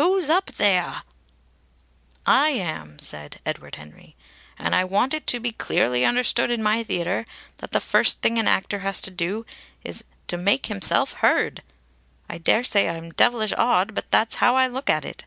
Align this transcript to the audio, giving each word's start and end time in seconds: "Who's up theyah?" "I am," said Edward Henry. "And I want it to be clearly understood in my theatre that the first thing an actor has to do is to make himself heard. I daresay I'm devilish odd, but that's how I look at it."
"Who's 0.00 0.30
up 0.30 0.46
theyah?" 0.46 1.02
"I 2.24 2.48
am," 2.48 2.98
said 2.98 3.42
Edward 3.44 3.74
Henry. 3.74 4.16
"And 4.58 4.74
I 4.74 4.84
want 4.84 5.12
it 5.12 5.26
to 5.26 5.38
be 5.38 5.52
clearly 5.52 6.02
understood 6.02 6.50
in 6.50 6.62
my 6.62 6.82
theatre 6.82 7.26
that 7.58 7.72
the 7.72 7.80
first 7.82 8.22
thing 8.22 8.38
an 8.38 8.48
actor 8.48 8.78
has 8.78 9.02
to 9.02 9.10
do 9.10 9.44
is 9.84 10.02
to 10.28 10.38
make 10.38 10.64
himself 10.68 11.12
heard. 11.20 11.62
I 12.26 12.38
daresay 12.38 12.88
I'm 12.88 13.12
devilish 13.12 13.52
odd, 13.58 13.94
but 13.94 14.10
that's 14.10 14.36
how 14.36 14.56
I 14.56 14.66
look 14.66 14.88
at 14.88 15.04
it." 15.04 15.26